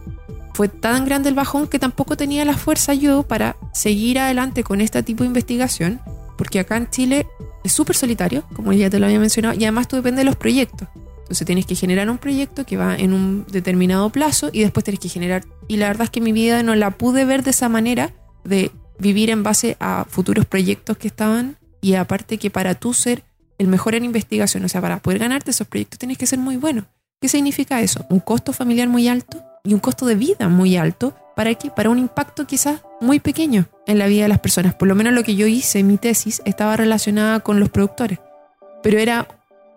fue 0.53 0.69
tan 0.69 1.05
grande 1.05 1.29
el 1.29 1.35
bajón 1.35 1.69
que 1.69 1.79
tampoco 1.79 2.17
tenía 2.17 2.45
la 2.45 2.57
fuerza 2.57 2.95
yo 2.95 3.23
para 3.23 3.57
seguir 3.73 4.19
adelante 4.19 4.65
con 4.65 4.81
este 4.81 5.03
tipo 5.03 5.25
de 5.25 5.29
investigación, 5.29 6.01
porque 6.37 6.61
acá 6.61 6.77
en 6.77 6.89
Chile 6.91 7.27
es 7.65 7.73
súper 7.73 7.97
solitario, 7.97 8.45
como 8.55 8.73
ya 8.73 8.91
te 8.91 8.99
lo 8.99 9.07
había 9.07 9.19
mencionado, 9.19 9.59
y 9.59 9.65
además 9.65 9.89
tú 9.89 9.97
depende 9.97 10.21
de 10.21 10.25
los 10.25 10.37
proyectos. 10.37 10.89
Entonces 11.23 11.47
tienes 11.47 11.67
que 11.67 11.77
generar 11.77 12.11
un 12.11 12.19
proyecto 12.19 12.67
que 12.67 12.77
va 12.77 12.97
en 12.97 13.13
un 13.13 13.47
determinado 13.47 14.11
plazo 14.11 14.51
y 14.53 14.63
después 14.63 14.83
tienes 14.83 14.99
que 14.99 15.09
generar. 15.09 15.45
Y 15.69 15.77
la 15.77 15.87
verdad 15.87 16.05
es 16.05 16.11
que 16.11 16.21
mi 16.21 16.33
vida 16.33 16.65
no 16.65 16.75
la 16.75 16.91
pude 16.91 17.25
ver 17.25 17.45
de 17.45 17.51
esa 17.51 17.69
manera, 17.69 18.13
de 18.43 18.73
vivir 18.99 19.31
en 19.31 19.45
base 19.45 19.77
a 19.79 20.07
futuros 20.09 20.45
proyectos 20.45 20.97
que 20.97 21.07
estaban. 21.07 21.57
Y 21.81 21.95
aparte 21.95 22.39
que 22.39 22.51
para 22.51 22.75
tú 22.75 22.95
ser 22.95 23.23
el 23.59 23.69
mejor 23.69 23.95
en 23.95 24.05
investigación, 24.05 24.65
o 24.65 24.69
sea, 24.69 24.81
para 24.81 24.99
poder 24.99 25.21
ganarte 25.21 25.53
esos 25.53 25.69
proyectos 25.69 26.01
tienes 26.01 26.19
que 26.19 26.27
ser 26.27 26.41
muy 26.41 26.57
bueno. 26.57 26.87
¿Qué 27.21 27.29
significa 27.29 27.81
eso? 27.81 28.05
Un 28.11 28.19
costo 28.19 28.53
familiar 28.53 28.89
muy 28.89 29.07
alto 29.07 29.50
y 29.65 29.75
un 29.75 29.81
costo 29.81 30.07
de 30.07 30.15
vida 30.15 30.49
muy 30.49 30.77
alto. 30.77 31.15
¿Para 31.37 31.55
qué? 31.55 31.71
Para 31.71 31.91
un 31.91 31.99
impacto 31.99 32.47
quizás 32.47 32.81
muy 33.01 33.21
pequeño 33.21 33.67
en 33.87 33.99
la 33.99 34.07
vida 34.07 34.23
de 34.23 34.29
las 34.29 34.41
personas. 34.41 34.75
Por 34.75 34.89
lo 34.89 34.95
menos 34.95 35.13
lo 35.13 35.23
que 35.23 35.37
yo 35.37 35.47
hice, 35.47 35.83
mi 35.83 35.97
tesis, 35.97 36.43
estaba 36.45 36.77
relacionada 36.77 37.41
con 37.41 37.61
los 37.61 37.71
productores. 37.71 38.19
Pero 38.83 38.99
era 38.99 39.27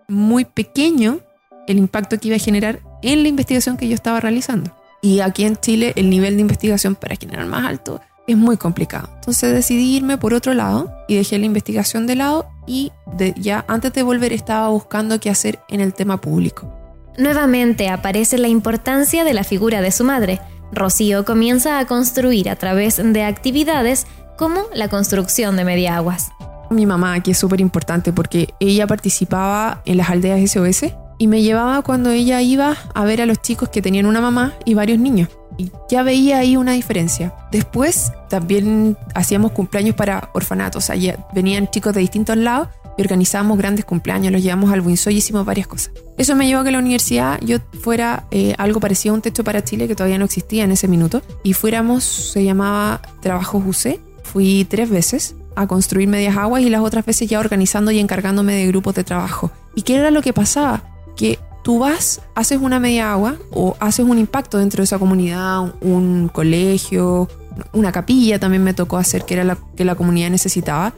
muy 0.08 0.46
pequeño 0.46 1.20
el 1.68 1.78
impacto 1.78 2.20
que 2.20 2.30
iba 2.30 2.38
a 2.38 2.40
generar 2.40 2.80
en 3.02 3.24
la 3.24 3.30
investigación 3.30 3.78
que 3.78 3.88
yo 3.88 3.96
estaba 3.96 4.20
realizando. 4.20 4.76
Y 5.02 5.20
aquí 5.20 5.44
en 5.44 5.58
Chile 5.58 5.94
el 5.96 6.10
nivel 6.10 6.36
de 6.36 6.42
investigación 6.42 6.96
para 6.96 7.16
generar 7.16 7.46
más 7.46 7.66
alto 7.66 8.02
es 8.28 8.38
muy 8.38 8.58
complicado. 8.58 9.10
Entonces 9.16 9.54
decidí 9.54 9.98
irme 9.98 10.18
por 10.18 10.34
otro 10.34 10.54
lado 10.54 10.94
y 11.08 11.16
dejé 11.16 11.38
la 11.40 11.46
investigación 11.46 12.08
de 12.08 12.16
lado 12.16 12.48
y 12.66 12.92
ya 13.36 13.66
antes 13.68 13.94
de 13.94 14.04
volver 14.04 14.32
estaba 14.32 14.70
buscando 14.70 15.20
qué 15.20 15.30
hacer 15.30 15.60
en 15.68 15.82
el 15.82 15.94
tema 15.94 16.22
público. 16.22 16.83
Nuevamente 17.18 17.90
aparece 17.90 18.38
la 18.38 18.48
importancia 18.48 19.24
de 19.24 19.34
la 19.34 19.44
figura 19.44 19.82
de 19.82 19.92
su 19.92 20.04
madre, 20.04 20.40
Rocío 20.74 21.24
comienza 21.24 21.80
a 21.80 21.86
construir 21.86 22.50
a 22.50 22.56
través 22.56 22.98
de 23.04 23.24
actividades 23.24 24.08
como 24.38 24.62
la 24.74 24.88
construcción 24.88 25.56
de 25.56 25.66
mediaguas. 25.66 26.32
Mi 26.70 26.86
mamá, 26.86 27.22
que 27.22 27.32
es 27.32 27.38
súper 27.38 27.62
importante 27.62 28.12
porque 28.12 28.54
ella 28.60 28.88
participaba 28.88 29.82
en 29.86 29.98
las 29.98 30.10
aldeas 30.10 30.52
SOS 30.52 30.86
y 31.20 31.28
me 31.28 31.44
llevaba 31.44 31.84
cuando 31.84 32.10
ella 32.10 32.42
iba 32.42 32.76
a 32.96 33.06
ver 33.06 33.22
a 33.22 33.26
los 33.28 33.42
chicos 33.42 33.70
que 33.70 33.82
tenían 33.82 34.08
una 34.08 34.22
mamá 34.22 34.54
y 34.66 34.74
varios 34.74 34.98
niños. 34.98 35.30
Y 35.58 35.72
ya 35.88 36.02
veía 36.02 36.40
ahí 36.40 36.58
una 36.58 36.72
diferencia. 36.72 37.36
Después 37.52 38.12
también 38.28 38.98
hacíamos 39.14 39.52
cumpleaños 39.52 39.96
para 39.96 40.32
orfanatos. 40.34 40.90
Allí 40.90 41.14
venían 41.32 41.70
chicos 41.70 41.94
de 41.94 42.02
distintos 42.02 42.38
lados 42.38 42.70
y 42.98 43.02
organizábamos 43.02 43.58
grandes 43.58 43.86
cumpleaños, 43.86 44.32
los 44.32 44.44
llevamos 44.44 44.72
al 44.72 44.82
Winsoy 44.82 45.16
y 45.16 45.18
hicimos 45.18 45.46
varias 45.46 45.68
cosas. 45.68 45.92
Eso 46.18 46.36
me 46.36 46.46
llevó 46.48 46.62
a 46.62 46.64
que 46.64 46.72
la 46.72 46.80
universidad 46.80 47.40
yo 47.42 47.58
fuera 47.82 48.28
eh, 48.32 48.54
algo 48.58 48.80
parecido 48.80 49.14
a 49.14 49.16
un 49.16 49.22
techo 49.22 49.44
para 49.44 49.64
Chile 49.64 49.88
que 49.88 49.96
todavía 49.96 50.18
no 50.18 50.26
existía 50.26 50.64
en 50.64 50.72
ese 50.72 50.88
minuto 50.88 51.22
y 51.44 51.54
fuéramos, 51.54 52.04
se 52.04 52.44
llamaba 52.44 53.02
Trabajo 53.22 53.58
UC. 53.58 54.00
Fui 54.24 54.66
tres 54.70 54.90
veces 54.90 55.36
a 55.56 55.68
construir 55.68 56.08
medias 56.08 56.38
aguas 56.38 56.62
y 56.64 56.70
las 56.70 56.82
otras 56.82 57.06
veces 57.06 57.30
ya 57.30 57.40
organizando 57.40 57.92
y 57.92 58.00
encargándome 58.00 58.54
de 58.54 58.68
grupos 58.68 58.96
de 58.96 59.04
trabajo. 59.04 59.52
¿Y 59.76 59.82
qué 59.84 59.96
era 59.96 60.12
lo 60.12 60.22
que 60.22 60.34
pasaba? 60.34 60.84
Que 61.16 61.40
tú 61.64 61.80
vas, 61.80 62.22
haces 62.36 62.60
una 62.62 62.80
media 62.80 63.12
agua 63.12 63.38
o 63.52 63.76
haces 63.80 64.06
un 64.06 64.20
impacto 64.20 64.58
dentro 64.58 64.82
de 64.82 64.86
esa 64.86 65.00
comunidad, 65.00 65.74
un, 65.82 66.30
colegio, 66.32 67.28
una 67.72 67.92
capilla 67.92 68.40
también 68.40 68.64
me 68.64 68.74
tocó 68.74 68.98
hacer 68.98 69.26
que 69.26 69.36
era 69.36 69.44
la 69.44 69.58
que 69.76 69.86
la 69.86 69.96
comunidad 69.96 70.30
necesitaba, 70.30 70.94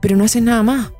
pero 0.00 0.16
no 0.16 0.24
haces 0.24 0.42
nada 0.42 0.62
más. 0.62 0.92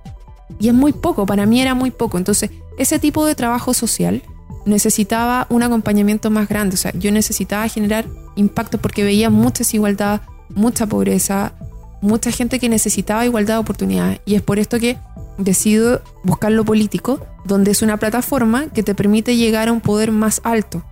Y 0.59 0.69
es 0.69 0.75
muy 0.75 0.93
poco, 0.93 1.27
para 1.27 1.47
mí 1.47 1.61
era 1.61 1.75
muy 1.75 1.91
poco. 1.91 2.19
Entonces, 2.19 2.51
ese 2.79 2.99
tipo 2.99 3.27
de 3.27 3.35
trabajo 3.35 3.75
social 3.75 4.23
necesitaba 4.65 5.47
un 5.49 5.63
acompañamiento 5.63 6.31
más 6.31 6.49
grande, 6.49 6.75
o 6.75 6.77
sea, 6.77 6.93
yo 6.93 7.13
necesitaba 7.13 7.69
generar 7.69 8.07
impacto 8.35 8.79
porque 8.79 9.05
veía 9.05 9.31
mucha 9.31 9.59
desigualdad, 9.59 10.23
mucha 10.51 10.87
pobreza, 10.87 11.53
mucha 12.01 12.31
gente 12.31 12.59
que 12.59 12.69
necesitaba 12.69 13.25
igualdad 13.25 13.55
de 13.55 13.61
oportunidades. 13.61 14.21
Y 14.27 14.35
es 14.35 14.43
por 14.43 14.59
esto 14.59 14.79
que 14.79 14.99
decido 15.39 16.03
buscar 16.23 16.53
lo 16.53 16.65
político, 16.65 17.21
donde 17.45 17.71
es 17.71 17.83
una 17.83 17.97
plataforma 17.97 18.69
que 18.69 18.83
te 18.83 18.95
permite 18.95 19.37
llegar 19.37 19.69
a 19.69 19.73
un 19.73 19.81
poder 19.81 20.13
más 20.13 20.41
alto. 20.45 20.85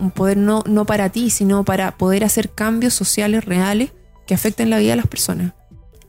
un 0.00 0.10
poder 0.10 0.36
no, 0.36 0.62
no 0.66 0.86
para 0.86 1.08
ti, 1.10 1.30
sino 1.30 1.64
para 1.64 1.92
poder 1.92 2.24
hacer 2.24 2.50
cambios 2.50 2.94
sociales 2.94 3.44
reales 3.44 3.92
que 4.26 4.34
afecten 4.34 4.70
la 4.70 4.78
vida 4.78 4.90
de 4.90 4.96
las 4.96 5.06
personas. 5.06 5.52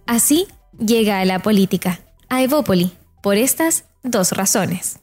Así 0.06 0.48
llega 0.78 1.20
a 1.20 1.26
la 1.26 1.40
política, 1.40 2.00
a 2.36 2.44
Evópoli, 2.44 2.92
por 3.24 3.38
estas 3.38 3.86
dos 4.04 4.34
razones. 4.34 5.00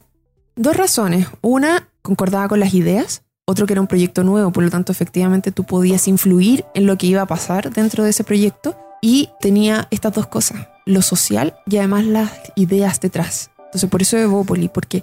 Dos 0.55 0.77
razones. 0.77 1.29
Una, 1.41 1.89
concordaba 2.03 2.47
con 2.47 2.61
las 2.61 2.75
ideas. 2.75 3.23
Otro, 3.47 3.67
que 3.67 3.73
era 3.73 3.81
un 3.81 3.87
proyecto 3.87 4.23
nuevo, 4.23 4.53
por 4.53 4.63
lo 4.63 4.71
tanto, 4.71 4.93
efectivamente 4.93 5.51
tú 5.51 5.65
podías 5.65 6.09
influir 6.09 6.67
en 6.75 6.87
lo 6.87 6.99
que 6.99 7.07
iba 7.07 7.23
a 7.23 7.27
pasar 7.27 7.73
dentro 7.73 8.05
de 8.05 8.11
ese 8.11 8.23
proyecto. 8.23 8.77
Y 9.01 9.31
tenía 9.41 9.89
estas 9.91 10.13
dos 10.13 10.27
cosas, 10.27 10.69
lo 10.85 11.01
social 11.01 11.57
y 11.67 11.79
además 11.79 12.05
las 12.05 12.31
ideas 12.55 13.01
detrás. 13.01 13.51
Entonces, 13.65 13.89
por 13.89 14.03
eso 14.03 14.19
Evópoli, 14.19 14.69
porque 14.69 15.03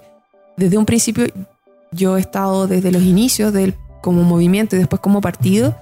desde 0.56 0.78
un 0.78 0.86
principio 0.86 1.26
yo 1.92 2.16
he 2.16 2.22
estado 2.22 2.68
desde 2.68 2.92
los 2.92 3.02
inicios 3.02 3.52
del, 3.52 3.76
como 4.02 4.22
movimiento 4.22 4.76
y 4.76 4.80
después 4.80 5.02
como 5.02 5.20
partido. 5.20 5.76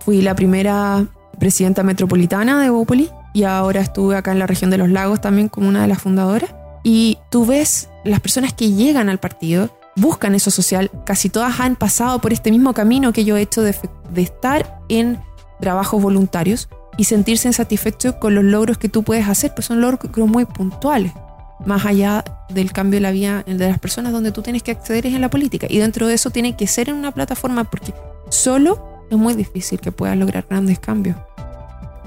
Fui 0.00 0.22
la 0.22 0.34
primera 0.34 1.06
presidenta 1.38 1.82
metropolitana 1.82 2.58
de 2.60 2.68
Evópoli 2.68 3.10
y 3.32 3.44
ahora 3.44 3.80
estuve 3.80 4.16
acá 4.16 4.32
en 4.32 4.38
la 4.38 4.46
región 4.46 4.70
de 4.70 4.78
los 4.78 4.90
lagos 4.90 5.20
también 5.20 5.48
como 5.48 5.68
una 5.68 5.82
de 5.82 5.88
las 5.88 6.02
fundadoras. 6.02 6.54
Y 6.82 7.18
tú 7.30 7.46
ves 7.46 7.88
las 8.04 8.20
personas 8.20 8.52
que 8.52 8.72
llegan 8.72 9.08
al 9.08 9.18
partido, 9.18 9.70
buscan 9.96 10.34
eso 10.34 10.50
social, 10.50 10.90
casi 11.04 11.28
todas 11.28 11.60
han 11.60 11.76
pasado 11.76 12.20
por 12.20 12.32
este 12.32 12.50
mismo 12.50 12.72
camino 12.72 13.12
que 13.12 13.24
yo 13.24 13.36
he 13.36 13.42
hecho 13.42 13.62
de, 13.62 13.74
estar 14.16 14.80
en 14.88 15.18
trabajos 15.60 16.02
voluntarios 16.02 16.68
y 16.96 17.04
sentirse 17.04 17.48
insatisfechos 17.48 18.14
con 18.14 18.34
los 18.34 18.44
logros 18.44 18.78
que 18.78 18.88
tú 18.88 19.02
puedes 19.02 19.28
hacer, 19.28 19.52
pues 19.54 19.66
son 19.66 19.80
logros 19.80 20.28
muy 20.28 20.46
puntuales, 20.46 21.12
más 21.64 21.84
allá 21.84 22.24
del 22.48 22.72
cambio 22.72 22.96
de 22.96 23.02
la 23.02 23.10
vida 23.10 23.42
de 23.46 23.68
las 23.68 23.78
personas 23.78 24.12
donde 24.12 24.32
tú 24.32 24.42
tienes 24.42 24.62
que 24.62 24.70
acceder 24.70 25.06
es 25.06 25.14
en 25.14 25.20
la 25.20 25.28
política 25.28 25.66
y 25.68 25.78
dentro 25.78 26.06
de 26.06 26.14
eso 26.14 26.30
tiene 26.30 26.56
que 26.56 26.66
ser 26.66 26.88
en 26.88 26.96
una 26.96 27.12
plataforma 27.12 27.64
porque 27.64 27.94
solo 28.30 29.06
es 29.10 29.18
muy 29.18 29.34
difícil 29.34 29.80
que 29.80 29.92
puedas 29.92 30.16
lograr 30.16 30.46
grandes 30.48 30.78
cambios. 30.78 31.16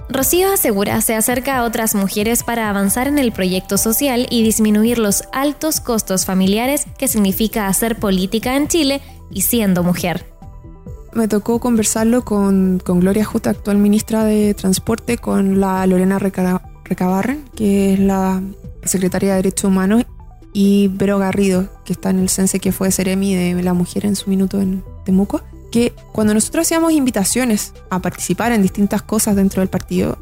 Rocío 0.09 0.51
asegura 0.51 0.99
se 1.01 1.15
acerca 1.15 1.57
a 1.57 1.63
otras 1.63 1.95
mujeres 1.95 2.43
para 2.43 2.69
avanzar 2.69 3.07
en 3.07 3.17
el 3.17 3.31
proyecto 3.31 3.77
social 3.77 4.27
y 4.29 4.43
disminuir 4.43 4.99
los 4.99 5.23
altos 5.31 5.79
costos 5.79 6.25
familiares 6.25 6.85
que 6.97 7.07
significa 7.07 7.67
hacer 7.67 7.97
política 7.97 8.55
en 8.55 8.67
Chile 8.67 9.01
y 9.31 9.41
siendo 9.41 9.83
mujer. 9.83 10.25
Me 11.13 11.27
tocó 11.27 11.59
conversarlo 11.59 12.25
con, 12.25 12.79
Gloria 12.79 13.23
Juta, 13.23 13.51
actual 13.51 13.77
ministra 13.77 14.25
de 14.25 14.53
Transporte, 14.55 15.17
con 15.17 15.59
la 15.59 15.85
Lorena 15.87 16.19
Recabarren, 16.19 17.45
que 17.55 17.93
es 17.93 17.99
la 17.99 18.41
secretaria 18.83 19.29
de 19.29 19.35
Derechos 19.37 19.65
Humanos, 19.65 20.05
y 20.53 20.89
Vero 20.89 21.17
Garrido, 21.19 21.69
que 21.85 21.93
está 21.93 22.09
en 22.09 22.19
el 22.19 22.29
CENSE, 22.29 22.59
que 22.59 22.71
fue 22.71 22.91
Ceremi 22.91 23.35
de 23.35 23.61
la 23.63 23.73
mujer 23.73 24.05
en 24.05 24.15
su 24.15 24.29
minuto 24.29 24.59
en 24.59 24.83
Temuco 25.05 25.41
que 25.73 25.91
cuando 26.11 26.35
nosotros 26.35 26.67
hacíamos 26.67 26.91
invitaciones 26.91 27.73
a 27.89 27.97
participar 27.97 28.51
en 28.51 28.61
distintas 28.61 29.01
cosas 29.01 29.35
dentro 29.35 29.61
del 29.61 29.69
partido, 29.69 30.19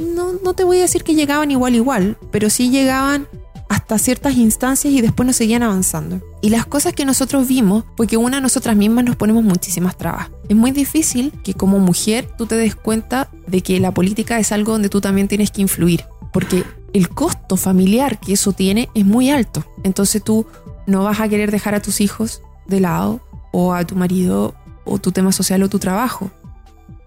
no, 0.00 0.32
no 0.44 0.54
te 0.54 0.64
voy 0.64 0.78
a 0.78 0.82
decir 0.82 1.04
que 1.04 1.14
llegaban 1.14 1.52
igual 1.52 1.76
igual, 1.76 2.18
pero 2.32 2.50
sí 2.50 2.68
llegaban 2.68 3.28
hasta 3.68 3.98
ciertas 3.98 4.34
instancias 4.34 4.92
y 4.92 5.00
después 5.00 5.28
nos 5.28 5.36
seguían 5.36 5.62
avanzando. 5.62 6.20
Y 6.40 6.50
las 6.50 6.66
cosas 6.66 6.92
que 6.92 7.04
nosotros 7.04 7.46
vimos 7.46 7.84
fue 7.96 8.08
que 8.08 8.16
una 8.16 8.40
nosotras 8.40 8.74
mismas 8.74 9.04
nos 9.04 9.14
ponemos 9.14 9.44
muchísimas 9.44 9.96
trabas. 9.96 10.32
Es 10.48 10.56
muy 10.56 10.72
difícil 10.72 11.32
que 11.44 11.54
como 11.54 11.78
mujer 11.78 12.28
tú 12.36 12.46
te 12.46 12.56
des 12.56 12.74
cuenta 12.74 13.30
de 13.46 13.62
que 13.62 13.78
la 13.78 13.94
política 13.94 14.40
es 14.40 14.50
algo 14.50 14.72
donde 14.72 14.88
tú 14.88 15.00
también 15.00 15.28
tienes 15.28 15.52
que 15.52 15.62
influir, 15.62 16.04
porque 16.32 16.64
el 16.92 17.10
costo 17.10 17.56
familiar 17.56 18.18
que 18.18 18.32
eso 18.32 18.52
tiene 18.52 18.88
es 18.94 19.06
muy 19.06 19.30
alto. 19.30 19.64
Entonces 19.84 20.24
tú 20.24 20.46
no 20.88 21.04
vas 21.04 21.20
a 21.20 21.28
querer 21.28 21.52
dejar 21.52 21.76
a 21.76 21.80
tus 21.80 22.00
hijos 22.00 22.42
de 22.66 22.80
lado, 22.80 23.20
o 23.52 23.72
a 23.72 23.84
tu 23.86 23.94
marido 23.94 24.54
o 24.84 24.98
tu 24.98 25.12
tema 25.12 25.30
social 25.30 25.62
o 25.62 25.68
tu 25.68 25.78
trabajo. 25.78 26.30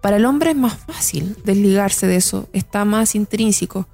Para 0.02 0.18
el 0.18 0.26
hombre 0.26 0.52
es 0.52 0.56
más 0.56 0.78
fácil 0.78 1.36
desligarse 1.44 2.08
de 2.08 2.16
eso, 2.16 2.48
está 2.54 2.86
más 2.86 3.16
intrínseco. 3.16 3.88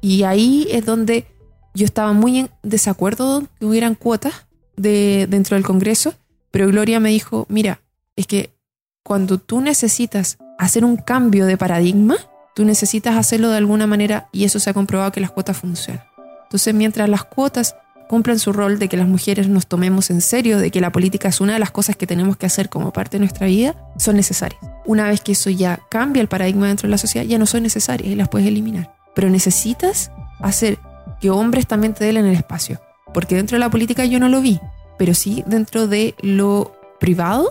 Y 0.00 0.22
ahí 0.22 0.68
es 0.70 0.84
donde 0.84 1.26
yo 1.74 1.84
estaba 1.84 2.12
muy 2.12 2.38
en 2.38 2.50
desacuerdo 2.62 3.44
que 3.58 3.66
hubieran 3.66 3.94
cuotas 3.94 4.46
de, 4.76 5.26
dentro 5.28 5.56
del 5.56 5.64
Congreso, 5.64 6.14
pero 6.50 6.68
Gloria 6.68 7.00
me 7.00 7.08
dijo, 7.08 7.46
mira, 7.48 7.80
es 8.14 8.26
que 8.26 8.54
cuando 9.02 9.38
tú 9.38 9.60
necesitas 9.60 10.38
hacer 10.58 10.84
un 10.84 10.96
cambio 10.96 11.46
de 11.46 11.56
paradigma, 11.56 12.16
tú 12.54 12.64
necesitas 12.64 13.16
hacerlo 13.16 13.50
de 13.50 13.56
alguna 13.56 13.86
manera 13.86 14.28
y 14.32 14.44
eso 14.44 14.60
se 14.60 14.70
ha 14.70 14.74
comprobado 14.74 15.12
que 15.12 15.20
las 15.20 15.32
cuotas 15.32 15.56
funcionan. 15.56 16.04
Entonces, 16.44 16.74
mientras 16.74 17.08
las 17.08 17.24
cuotas 17.24 17.74
cumplan 18.08 18.38
su 18.38 18.52
rol 18.52 18.78
de 18.78 18.88
que 18.88 18.96
las 18.96 19.08
mujeres 19.08 19.48
nos 19.48 19.66
tomemos 19.66 20.10
en 20.10 20.20
serio, 20.20 20.58
de 20.58 20.70
que 20.70 20.80
la 20.80 20.92
política 20.92 21.28
es 21.28 21.40
una 21.40 21.54
de 21.54 21.58
las 21.58 21.70
cosas 21.70 21.96
que 21.96 22.06
tenemos 22.06 22.36
que 22.36 22.46
hacer 22.46 22.68
como 22.68 22.92
parte 22.92 23.16
de 23.16 23.20
nuestra 23.20 23.46
vida, 23.46 23.74
son 23.96 24.16
necesarias. 24.16 24.60
Una 24.84 25.08
vez 25.08 25.20
que 25.20 25.32
eso 25.32 25.50
ya 25.50 25.80
cambia 25.90 26.20
el 26.20 26.28
paradigma 26.28 26.68
dentro 26.68 26.86
de 26.86 26.90
la 26.90 26.98
sociedad, 26.98 27.26
ya 27.26 27.38
no 27.38 27.46
son 27.46 27.62
necesarias 27.62 28.10
y 28.10 28.14
las 28.14 28.28
puedes 28.28 28.46
eliminar. 28.48 28.94
Pero 29.14 29.30
necesitas 29.30 30.10
hacer 30.40 30.78
que 31.20 31.30
hombres 31.30 31.66
también 31.66 31.94
te 31.94 32.04
den 32.04 32.16
el 32.16 32.34
espacio. 32.34 32.80
Porque 33.12 33.36
dentro 33.36 33.56
de 33.56 33.60
la 33.60 33.70
política 33.70 34.04
yo 34.04 34.18
no 34.18 34.28
lo 34.28 34.40
vi, 34.40 34.60
pero 34.98 35.14
sí 35.14 35.44
dentro 35.46 35.86
de 35.86 36.14
lo 36.20 36.76
privado, 36.98 37.50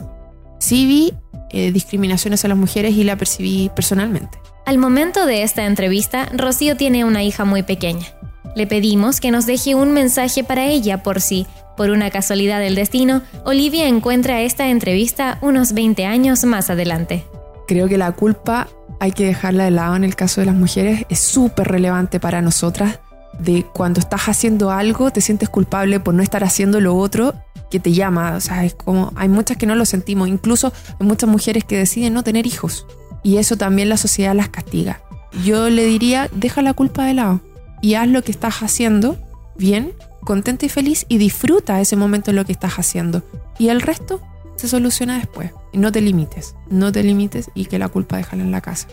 sí 0.59 0.85
vi 0.85 1.13
eh, 1.51 1.71
discriminaciones 1.71 2.43
a 2.45 2.47
las 2.47 2.57
mujeres 2.57 2.95
y 2.95 3.03
la 3.03 3.15
percibí 3.15 3.71
personalmente. 3.75 4.39
Al 4.65 4.77
momento 4.77 5.25
de 5.25 5.43
esta 5.43 5.65
entrevista, 5.65 6.29
Rocío 6.33 6.77
tiene 6.77 7.05
una 7.05 7.23
hija 7.23 7.45
muy 7.45 7.63
pequeña. 7.63 8.07
Le 8.55 8.67
pedimos 8.67 9.19
que 9.19 9.31
nos 9.31 9.47
deje 9.47 9.73
un 9.73 9.93
mensaje 9.93 10.43
para 10.43 10.67
ella 10.67 11.01
por 11.01 11.21
si, 11.21 11.47
por 11.75 11.89
una 11.89 12.11
casualidad 12.11 12.59
del 12.59 12.75
destino, 12.75 13.23
Olivia 13.45 13.87
encuentra 13.87 14.41
esta 14.41 14.69
entrevista 14.69 15.39
unos 15.41 15.73
20 15.73 16.05
años 16.05 16.43
más 16.43 16.69
adelante. 16.69 17.25
Creo 17.67 17.87
que 17.87 17.97
la 17.97 18.11
culpa 18.11 18.67
hay 18.99 19.11
que 19.11 19.25
dejarla 19.25 19.65
de 19.65 19.71
lado 19.71 19.95
en 19.95 20.03
el 20.03 20.15
caso 20.15 20.41
de 20.41 20.45
las 20.45 20.55
mujeres. 20.55 21.05
Es 21.09 21.19
súper 21.19 21.67
relevante 21.67 22.19
para 22.19 22.41
nosotras 22.41 22.99
de 23.39 23.65
cuando 23.73 23.99
estás 23.99 24.29
haciendo 24.29 24.69
algo, 24.69 25.09
te 25.09 25.21
sientes 25.21 25.49
culpable 25.49 25.99
por 25.99 26.13
no 26.13 26.21
estar 26.21 26.43
haciendo 26.43 26.79
lo 26.79 26.95
otro 26.95 27.33
que 27.71 27.79
te 27.79 27.91
llama. 27.91 28.35
O 28.35 28.39
sea, 28.39 28.65
es 28.65 28.75
como, 28.75 29.11
hay 29.15 29.29
muchas 29.29 29.57
que 29.57 29.65
no 29.65 29.73
lo 29.73 29.85
sentimos. 29.85 30.27
Incluso 30.27 30.71
hay 30.99 31.07
muchas 31.07 31.27
mujeres 31.27 31.63
que 31.63 31.75
deciden 31.75 32.13
no 32.13 32.23
tener 32.23 32.45
hijos. 32.45 32.85
Y 33.23 33.37
eso 33.37 33.57
también 33.57 33.89
la 33.89 33.97
sociedad 33.97 34.35
las 34.35 34.49
castiga. 34.49 35.01
Yo 35.43 35.71
le 35.71 35.85
diría, 35.85 36.29
deja 36.35 36.61
la 36.61 36.75
culpa 36.75 37.05
de 37.05 37.15
lado 37.15 37.41
y 37.83 37.95
haz 37.95 38.07
lo 38.07 38.23
que 38.23 38.31
estás 38.31 38.63
haciendo 38.63 39.17
bien, 39.55 39.93
contenta 40.23 40.65
y 40.65 40.69
feliz 40.69 41.05
y 41.09 41.17
disfruta 41.17 41.81
ese 41.81 41.97
momento 41.97 42.31
en 42.31 42.37
lo 42.37 42.45
que 42.45 42.53
estás 42.53 42.75
haciendo. 42.79 43.23
Y 43.59 43.67
el 43.67 43.81
resto 43.81 44.21
se 44.55 44.67
soluciona 44.67 45.17
después. 45.17 45.51
no 45.73 45.91
te 45.91 45.99
limites, 46.01 46.55
no 46.69 46.91
te 46.91 47.03
limites 47.03 47.51
y 47.53 47.65
que 47.65 47.77
la 47.79 47.89
culpa 47.89 48.17
déjala 48.17 48.43
en 48.43 48.51
la 48.51 48.61
casa. 48.61 48.87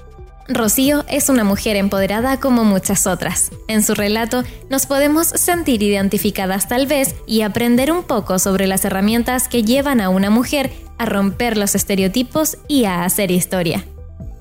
Rocío 0.48 1.04
es 1.08 1.28
una 1.28 1.44
mujer 1.44 1.76
empoderada 1.76 2.40
como 2.40 2.64
muchas 2.64 3.06
otras. 3.06 3.52
En 3.68 3.84
su 3.84 3.94
relato 3.94 4.42
nos 4.68 4.86
podemos 4.86 5.28
sentir 5.28 5.84
identificadas 5.84 6.66
tal 6.66 6.86
vez 6.86 7.14
y 7.26 7.42
aprender 7.42 7.92
un 7.92 8.02
poco 8.02 8.40
sobre 8.40 8.66
las 8.66 8.84
herramientas 8.84 9.46
que 9.46 9.62
llevan 9.62 10.00
a 10.00 10.08
una 10.08 10.30
mujer 10.30 10.72
a 10.98 11.06
romper 11.06 11.56
los 11.56 11.76
estereotipos 11.76 12.58
y 12.66 12.86
a 12.86 13.04
hacer 13.04 13.30
historia. 13.30 13.84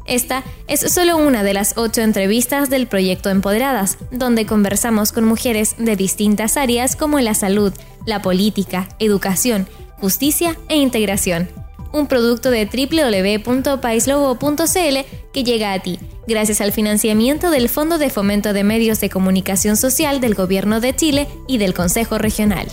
Esta 0.09 0.43
es 0.67 0.81
solo 0.91 1.15
una 1.17 1.43
de 1.43 1.53
las 1.53 1.77
ocho 1.77 2.01
entrevistas 2.01 2.71
del 2.71 2.87
proyecto 2.87 3.29
Empoderadas, 3.29 3.99
donde 4.09 4.47
conversamos 4.47 5.11
con 5.11 5.23
mujeres 5.23 5.75
de 5.77 5.95
distintas 5.95 6.57
áreas 6.57 6.95
como 6.95 7.19
la 7.19 7.35
salud, 7.35 7.71
la 8.07 8.23
política, 8.23 8.89
educación, 8.97 9.67
justicia 10.01 10.57
e 10.67 10.77
integración. 10.77 11.47
Un 11.93 12.07
producto 12.07 12.49
de 12.49 12.65
www.paislogo.cl 12.65 14.97
que 15.31 15.43
llega 15.43 15.73
a 15.73 15.79
ti 15.79 15.99
gracias 16.27 16.59
al 16.61 16.71
financiamiento 16.71 17.51
del 17.51 17.69
Fondo 17.69 17.99
de 17.99 18.09
Fomento 18.09 18.53
de 18.53 18.63
Medios 18.63 18.99
de 19.01 19.11
Comunicación 19.11 19.77
Social 19.77 20.21
del 20.21 20.33
Gobierno 20.33 20.79
de 20.79 20.95
Chile 20.95 21.27
y 21.47 21.59
del 21.59 21.75
Consejo 21.75 22.17
Regional. 22.17 22.65